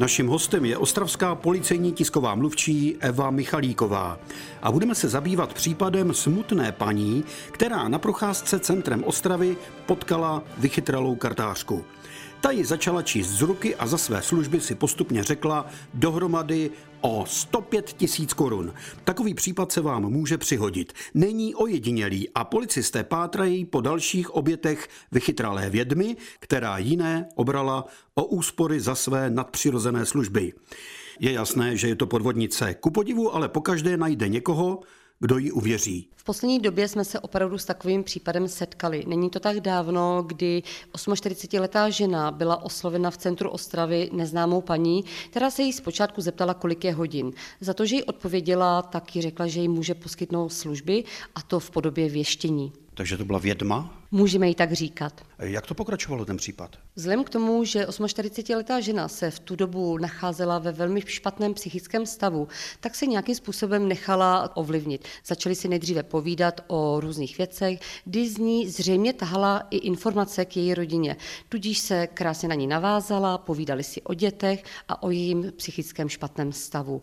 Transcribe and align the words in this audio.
Naším 0.00 0.26
hostem 0.26 0.64
je 0.64 0.76
ostravská 0.76 1.34
policejní 1.34 1.92
tisková 1.92 2.34
mluvčí 2.34 2.96
Eva 3.00 3.30
Michalíková 3.30 4.18
a 4.62 4.72
budeme 4.72 4.94
se 4.94 5.08
zabývat 5.08 5.54
případem 5.54 6.14
smutné 6.14 6.72
paní, 6.72 7.24
která 7.50 7.88
na 7.88 7.98
procházce 7.98 8.60
centrem 8.60 9.04
Ostravy 9.04 9.56
potkala 9.86 10.42
vychytralou 10.58 11.16
kartářku. 11.16 11.84
Ta 12.40 12.50
ji 12.50 12.64
začala 12.64 13.02
číst 13.02 13.28
z 13.28 13.42
ruky 13.42 13.76
a 13.76 13.86
za 13.86 13.98
své 13.98 14.22
služby 14.22 14.60
si 14.60 14.74
postupně 14.74 15.22
řekla 15.22 15.66
dohromady 15.94 16.70
o 17.00 17.24
105 17.26 17.92
tisíc 17.92 18.32
korun. 18.32 18.74
Takový 19.04 19.34
případ 19.34 19.72
se 19.72 19.80
vám 19.80 20.02
může 20.02 20.38
přihodit. 20.38 20.92
Není 21.14 21.54
ojedinělý 21.54 22.28
a 22.34 22.44
policisté 22.44 23.04
pátrají 23.04 23.64
po 23.64 23.80
dalších 23.80 24.30
obětech 24.30 24.88
vychytralé 25.12 25.70
vědmy, 25.70 26.16
která 26.38 26.78
jiné 26.78 27.28
obrala 27.34 27.86
o 28.14 28.24
úspory 28.24 28.80
za 28.80 28.94
své 28.94 29.30
nadpřirozené 29.30 30.06
služby. 30.06 30.52
Je 31.20 31.32
jasné, 31.32 31.76
že 31.76 31.88
je 31.88 31.96
to 31.96 32.06
podvodnice. 32.06 32.74
Ku 32.74 32.90
podivu 32.90 33.34
ale 33.34 33.48
pokaždé 33.48 33.96
najde 33.96 34.28
někoho, 34.28 34.80
kdo 35.20 35.38
jí 35.38 35.52
uvěří. 35.52 36.08
V 36.16 36.24
poslední 36.24 36.58
době 36.58 36.88
jsme 36.88 37.04
se 37.04 37.20
opravdu 37.20 37.58
s 37.58 37.64
takovým 37.64 38.04
případem 38.04 38.48
setkali. 38.48 39.04
Není 39.06 39.30
to 39.30 39.40
tak 39.40 39.60
dávno, 39.60 40.22
kdy 40.26 40.62
48-letá 40.94 41.88
žena 41.88 42.30
byla 42.30 42.62
oslovena 42.62 43.10
v 43.10 43.16
centru 43.16 43.50
Ostravy 43.50 44.10
neznámou 44.12 44.60
paní, 44.60 45.04
která 45.30 45.50
se 45.50 45.62
jí 45.62 45.72
zpočátku 45.72 46.20
zeptala, 46.20 46.54
kolik 46.54 46.84
je 46.84 46.94
hodin. 46.94 47.32
Za 47.60 47.74
to, 47.74 47.86
že 47.86 47.96
jí 47.96 48.04
odpověděla, 48.04 48.82
tak 48.82 49.16
jí 49.16 49.22
řekla, 49.22 49.46
že 49.46 49.60
jí 49.60 49.68
může 49.68 49.94
poskytnout 49.94 50.48
služby 50.48 51.04
a 51.34 51.42
to 51.42 51.60
v 51.60 51.70
podobě 51.70 52.08
věštění. 52.08 52.72
Takže 53.00 53.16
to 53.16 53.24
byla 53.24 53.38
vědma? 53.38 53.94
Můžeme 54.10 54.48
ji 54.48 54.54
tak 54.54 54.72
říkat. 54.72 55.20
Jak 55.38 55.66
to 55.66 55.74
pokračovalo 55.74 56.24
ten 56.24 56.36
případ? 56.36 56.76
Vzhledem 56.96 57.24
k 57.24 57.30
tomu, 57.30 57.64
že 57.64 57.86
48-letá 57.86 58.80
žena 58.80 59.08
se 59.08 59.30
v 59.30 59.38
tu 59.38 59.56
dobu 59.56 59.98
nacházela 59.98 60.58
ve 60.58 60.72
velmi 60.72 61.02
špatném 61.06 61.54
psychickém 61.54 62.06
stavu, 62.06 62.48
tak 62.80 62.94
se 62.94 63.06
nějakým 63.06 63.34
způsobem 63.34 63.88
nechala 63.88 64.56
ovlivnit. 64.56 65.08
Začali 65.26 65.54
si 65.54 65.68
nejdříve 65.68 66.02
povídat 66.02 66.60
o 66.66 67.00
různých 67.00 67.38
věcech, 67.38 67.80
kdy 68.04 68.28
z 68.28 68.38
ní 68.38 68.68
zřejmě 68.68 69.12
tahala 69.12 69.66
i 69.70 69.76
informace 69.76 70.44
k 70.44 70.56
její 70.56 70.74
rodině. 70.74 71.16
Tudíž 71.48 71.78
se 71.78 72.06
krásně 72.06 72.48
na 72.48 72.54
ní 72.54 72.66
navázala, 72.66 73.38
povídali 73.38 73.84
si 73.84 74.02
o 74.02 74.14
dětech 74.14 74.64
a 74.88 75.02
o 75.02 75.10
jejím 75.10 75.52
psychickém 75.56 76.08
špatném 76.08 76.52
stavu. 76.52 77.02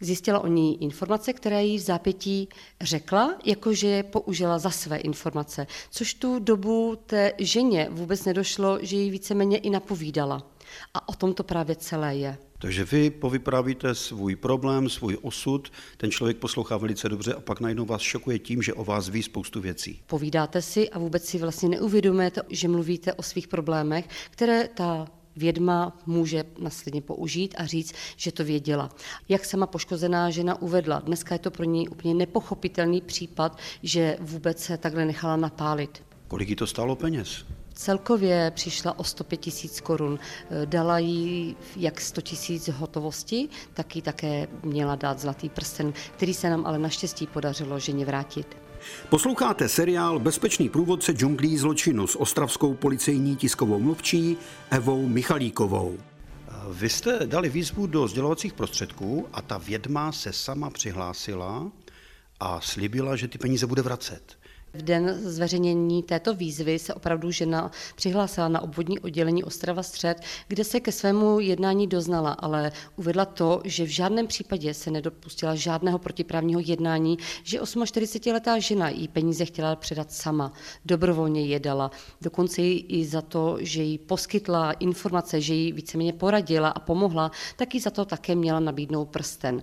Zjistila 0.00 0.40
o 0.40 0.46
ní 0.46 0.82
informace, 0.82 1.32
které 1.32 1.64
jí 1.64 1.78
v 1.78 1.80
zápětí 1.80 2.48
řekla, 2.80 3.34
jakože 3.44 3.86
je 3.86 4.02
použila 4.02 4.58
za 4.58 4.70
své 4.70 4.96
informace, 4.96 5.66
což 5.90 6.14
tu 6.14 6.38
dobu 6.38 6.98
té 7.06 7.32
ženě 7.38 7.88
vůbec 7.90 8.24
nedošlo, 8.24 8.78
že 8.82 8.96
jí 8.96 9.10
víceméně 9.10 9.58
i 9.58 9.70
napovídala. 9.70 10.50
A 10.94 11.08
o 11.08 11.12
tom 11.12 11.34
to 11.34 11.44
právě 11.44 11.76
celé 11.76 12.16
je. 12.16 12.38
Takže 12.58 12.84
vy 12.84 13.10
povyprávíte 13.10 13.94
svůj 13.94 14.36
problém, 14.36 14.88
svůj 14.88 15.18
osud, 15.22 15.72
ten 15.96 16.10
člověk 16.10 16.36
poslouchá 16.36 16.76
velice 16.76 17.08
dobře 17.08 17.34
a 17.34 17.40
pak 17.40 17.60
najednou 17.60 17.84
vás 17.84 18.00
šokuje 18.00 18.38
tím, 18.38 18.62
že 18.62 18.74
o 18.74 18.84
vás 18.84 19.08
ví 19.08 19.22
spoustu 19.22 19.60
věcí. 19.60 20.00
Povídáte 20.06 20.62
si 20.62 20.90
a 20.90 20.98
vůbec 20.98 21.24
si 21.24 21.38
vlastně 21.38 21.68
neuvědomujete, 21.68 22.40
že 22.50 22.68
mluvíte 22.68 23.12
o 23.12 23.22
svých 23.22 23.48
problémech, 23.48 24.08
které 24.30 24.68
ta 24.68 25.06
vědma 25.36 25.98
může 26.06 26.44
následně 26.58 27.02
použít 27.02 27.54
a 27.58 27.66
říct, 27.66 27.94
že 28.16 28.32
to 28.32 28.44
věděla. 28.44 28.90
Jak 29.28 29.44
sama 29.44 29.66
poškozená 29.66 30.30
žena 30.30 30.62
uvedla, 30.62 30.98
dneska 30.98 31.34
je 31.34 31.38
to 31.38 31.50
pro 31.50 31.64
ní 31.64 31.88
úplně 31.88 32.14
nepochopitelný 32.14 33.00
případ, 33.00 33.58
že 33.82 34.16
vůbec 34.20 34.58
se 34.58 34.76
takhle 34.76 35.04
nechala 35.04 35.36
napálit. 35.36 36.02
Kolik 36.28 36.48
jí 36.48 36.56
to 36.56 36.66
stálo 36.66 36.96
peněz? 36.96 37.44
Celkově 37.74 38.52
přišla 38.54 38.98
o 38.98 39.04
105 39.04 39.36
tisíc 39.36 39.80
korun. 39.80 40.18
Dala 40.64 40.98
jí 40.98 41.56
jak 41.76 42.00
100 42.00 42.20
tisíc 42.20 42.68
hotovosti, 42.68 43.48
tak 43.74 43.96
jí 43.96 44.02
také 44.02 44.48
měla 44.62 44.96
dát 44.96 45.18
zlatý 45.18 45.48
prsten, 45.48 45.92
který 46.16 46.34
se 46.34 46.50
nám 46.50 46.66
ale 46.66 46.78
naštěstí 46.78 47.26
podařilo 47.26 47.78
ženě 47.78 48.04
vrátit. 48.04 48.65
Posloucháte 49.08 49.68
seriál 49.68 50.18
Bezpečný 50.18 50.68
průvodce 50.68 51.12
džunglí 51.12 51.58
zločinu 51.58 52.06
s 52.06 52.16
ostravskou 52.16 52.74
policejní 52.74 53.36
tiskovou 53.36 53.80
mluvčí 53.80 54.36
Evou 54.70 55.08
Michalíkovou. 55.08 55.98
Vy 56.70 56.88
jste 56.88 57.26
dali 57.26 57.48
výzvu 57.48 57.86
do 57.86 58.08
sdělovacích 58.08 58.52
prostředků 58.52 59.28
a 59.32 59.42
ta 59.42 59.58
vědma 59.58 60.12
se 60.12 60.32
sama 60.32 60.70
přihlásila 60.70 61.70
a 62.40 62.60
slibila, 62.60 63.16
že 63.16 63.28
ty 63.28 63.38
peníze 63.38 63.66
bude 63.66 63.82
vracet. 63.82 64.38
V 64.76 64.82
den 64.82 65.14
zveřejnění 65.14 66.02
této 66.02 66.34
výzvy 66.34 66.78
se 66.78 66.94
opravdu 66.94 67.30
žena 67.30 67.70
přihlásila 67.94 68.48
na 68.48 68.62
obvodní 68.62 68.98
oddělení 68.98 69.44
Ostrava 69.44 69.82
Střed, 69.82 70.20
kde 70.48 70.64
se 70.64 70.80
ke 70.80 70.92
svému 70.92 71.40
jednání 71.40 71.86
doznala, 71.86 72.32
ale 72.32 72.72
uvedla 72.96 73.24
to, 73.24 73.60
že 73.64 73.84
v 73.84 73.88
žádném 73.88 74.26
případě 74.26 74.74
se 74.74 74.90
nedopustila 74.90 75.54
žádného 75.54 75.98
protiprávního 75.98 76.60
jednání, 76.64 77.18
že 77.42 77.60
48-letá 77.60 78.58
žena 78.58 78.88
jí 78.88 79.08
peníze 79.08 79.44
chtěla 79.44 79.76
předat 79.76 80.12
sama, 80.12 80.52
dobrovolně 80.84 81.46
je 81.46 81.60
dala. 81.60 81.90
Dokonce 82.20 82.62
i 82.62 83.04
za 83.06 83.22
to, 83.22 83.56
že 83.60 83.82
jí 83.82 83.98
poskytla 83.98 84.72
informace, 84.72 85.40
že 85.40 85.54
jí 85.54 85.72
víceméně 85.72 86.12
poradila 86.12 86.68
a 86.68 86.80
pomohla, 86.80 87.30
tak 87.56 87.74
jí 87.74 87.80
za 87.80 87.90
to 87.90 88.04
také 88.04 88.34
měla 88.34 88.60
nabídnout 88.60 89.08
prsten. 89.08 89.62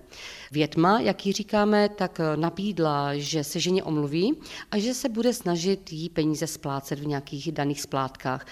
Větma, 0.52 1.00
jak 1.00 1.26
ji 1.26 1.32
říkáme, 1.32 1.88
tak 1.88 2.20
nabídla, 2.36 3.14
že 3.14 3.44
se 3.44 3.60
ženě 3.60 3.82
omluví 3.82 4.38
a 4.70 4.78
že 4.78 4.94
se 4.94 5.03
se 5.04 5.08
bude 5.08 5.32
snažit 5.32 5.92
jí 5.92 6.08
peníze 6.08 6.46
splácet 6.46 6.98
v 6.98 7.06
nějakých 7.06 7.52
daných 7.52 7.80
splátkách 7.80 8.46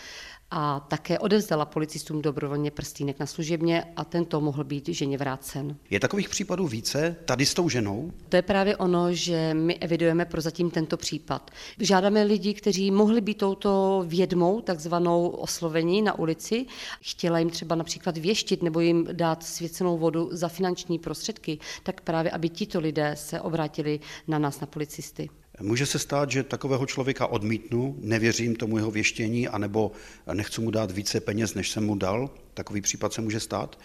a 0.50 0.80
také 0.80 1.18
odevzdala 1.18 1.64
policistům 1.64 2.22
dobrovolně 2.22 2.70
prstínek 2.70 3.18
na 3.18 3.26
služebně 3.26 3.84
a 3.96 4.04
tento 4.04 4.40
mohl 4.40 4.64
být 4.64 4.88
ženě 4.88 5.18
vrácen. 5.18 5.76
Je 5.90 6.00
takových 6.00 6.28
případů 6.28 6.68
více 6.68 7.16
tady 7.24 7.46
s 7.46 7.54
tou 7.54 7.68
ženou? 7.68 8.12
To 8.28 8.36
je 8.36 8.42
právě 8.42 8.76
ono, 8.76 9.12
že 9.12 9.54
my 9.54 9.78
evidujeme 9.78 10.24
prozatím 10.24 10.70
tento 10.70 10.96
případ. 10.96 11.50
Žádáme 11.80 12.22
lidi, 12.22 12.54
kteří 12.54 12.90
mohli 12.90 13.20
být 13.20 13.38
touto 13.38 14.04
vědmou, 14.06 14.60
takzvanou 14.60 15.28
oslovení 15.28 16.02
na 16.02 16.18
ulici, 16.18 16.66
chtěla 17.00 17.38
jim 17.38 17.50
třeba 17.50 17.76
například 17.76 18.18
věštit 18.18 18.62
nebo 18.62 18.80
jim 18.80 19.08
dát 19.12 19.42
svěcenou 19.42 19.98
vodu 19.98 20.28
za 20.32 20.48
finanční 20.48 20.98
prostředky, 20.98 21.58
tak 21.82 22.00
právě, 22.00 22.30
aby 22.30 22.48
tito 22.48 22.80
lidé 22.80 23.14
se 23.16 23.40
obrátili 23.40 24.00
na 24.28 24.38
nás, 24.38 24.60
na 24.60 24.66
policisty. 24.66 25.28
Může 25.62 25.86
se 25.86 25.98
stát, 25.98 26.30
že 26.30 26.42
takového 26.42 26.86
člověka 26.86 27.26
odmítnu, 27.26 27.96
nevěřím 28.00 28.56
tomu 28.56 28.76
jeho 28.76 28.90
věštění, 28.90 29.48
anebo 29.48 29.92
nechci 30.32 30.60
mu 30.60 30.70
dát 30.70 30.90
více 30.90 31.20
peněz, 31.20 31.54
než 31.54 31.70
jsem 31.70 31.86
mu 31.86 31.94
dal. 31.94 32.30
Takový 32.54 32.80
případ 32.80 33.12
se 33.12 33.20
může 33.20 33.40
stát. 33.40 33.78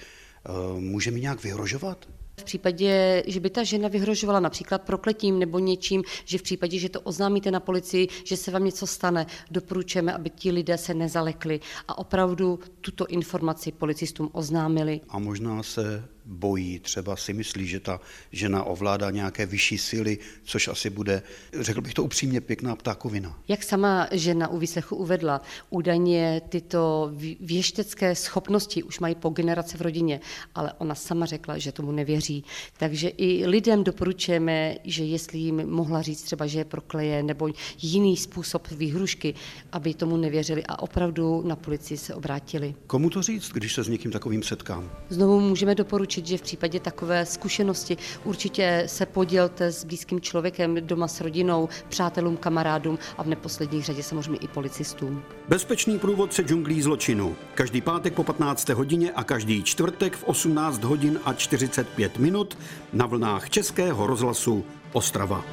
Eh, 0.46 0.80
může 0.80 1.12
mi 1.12 1.22
nějak 1.22 1.44
vyhrožovat? 1.44 2.08
V 2.40 2.44
případě, 2.44 3.24
že 3.28 3.40
by 3.40 3.50
ta 3.50 3.64
žena 3.64 3.88
vyhrožovala 3.88 4.40
například 4.40 4.82
prokletím 4.82 5.40
nebo 5.40 5.60
něčím, 5.60 6.04
že 6.26 6.38
v 6.38 6.42
případě, 6.42 6.80
že 6.80 6.90
to 6.90 7.02
oznámíte 7.02 7.52
na 7.52 7.60
policii, 7.60 8.08
že 8.24 8.38
se 8.38 8.52
vám 8.52 8.66
něco 8.66 8.88
stane, 8.88 9.26
doporučujeme, 9.52 10.14
aby 10.14 10.30
ti 10.30 10.52
lidé 10.52 10.78
se 10.78 10.94
nezalekli 10.94 11.60
a 11.88 11.98
opravdu 11.98 12.60
tuto 12.82 13.08
informaci 13.08 13.72
policistům 13.72 14.30
oznámili. 14.34 15.02
A 15.10 15.20
možná 15.20 15.64
se 15.64 16.04
bojí, 16.28 16.80
třeba 16.80 17.16
si 17.16 17.34
myslí, 17.34 17.68
že 17.68 17.80
ta 17.80 18.00
žena 18.32 18.64
ovládá 18.64 19.12
nějaké 19.12 19.46
vyšší 19.46 19.78
síly, 19.78 20.18
což 20.44 20.68
asi 20.68 20.90
bude, 20.90 21.22
řekl 21.60 21.82
bych 21.82 21.94
to 21.94 22.04
upřímně, 22.04 22.42
pěkná 22.42 22.76
ptákovina. 22.76 23.40
Jak 23.48 23.64
sama 23.64 24.08
žena 24.12 24.48
u 24.48 24.58
výslechu 24.58 24.96
uvedla, 24.96 25.42
údajně 25.70 26.42
tyto 26.50 27.12
věštecké 27.40 28.16
schopnosti 28.16 28.84
už 28.84 29.00
mají 29.00 29.16
po 29.16 29.30
generace 29.30 29.78
v 29.78 29.82
rodině, 29.82 30.20
ale 30.56 30.74
ona 30.78 30.96
sama 30.96 31.26
řekla, 31.26 31.58
že 31.58 31.72
tomu 31.72 31.92
nevěří. 31.92 32.44
Takže 32.78 33.10
i 33.10 33.46
lidem 33.46 33.84
doporučujeme, 33.84 34.76
že 34.84 35.04
jestli 35.04 35.40
jim 35.40 35.70
mohla 35.70 36.02
říct 36.02 36.22
třeba, 36.22 36.48
že 36.48 36.60
je 36.60 36.66
prokleje 36.66 37.24
nebo 37.24 37.50
jiný 37.82 38.18
způsob 38.18 38.68
výhrušky, 38.72 39.34
aby 39.72 39.94
tomu 39.94 40.18
nevěřili 40.18 40.64
a 40.66 40.80
opravdu 40.80 41.44
na 41.46 41.56
policii 41.56 41.98
se 41.98 42.16
obrátili. 42.16 42.76
Komu 42.88 43.10
to 43.10 43.22
říct, 43.22 43.52
když 43.52 43.74
se 43.74 43.84
s 43.84 43.88
někým 43.88 44.12
takovým 44.12 44.44
setkám? 44.44 44.92
Znovu 45.10 45.40
můžeme 45.40 45.76
doporučit 45.76 46.17
doporučit, 46.18 46.28
že 46.28 46.38
v 46.38 46.42
případě 46.42 46.80
takové 46.80 47.26
zkušenosti 47.26 47.98
určitě 48.24 48.84
se 48.86 49.06
podělte 49.06 49.72
s 49.72 49.86
blízkým 49.86 50.22
člověkem 50.22 50.76
doma 50.80 51.08
s 51.08 51.22
rodinou, 51.22 51.70
přátelům, 51.90 52.38
kamarádům 52.38 53.00
a 53.18 53.24
v 53.24 53.28
neposlední 53.28 53.82
řadě 53.82 54.04
samozřejmě 54.04 54.40
i 54.40 54.48
policistům. 54.48 55.24
Bezpečný 55.48 56.00
průvodce 56.00 56.44
džunglí 56.44 56.82
zločinu. 56.82 57.36
Každý 57.56 57.82
pátek 57.82 58.14
po 58.14 58.24
15. 58.24 58.70
hodině 58.70 59.12
a 59.12 59.24
každý 59.24 59.64
čtvrtek 59.64 60.16
v 60.16 60.24
18 60.24 60.84
hodin 60.84 61.20
a 61.26 61.34
45 61.34 62.18
minut 62.18 62.58
na 62.94 63.06
vlnách 63.06 63.50
Českého 63.50 64.08
rozhlasu 64.08 64.66
Ostrava. 64.94 65.44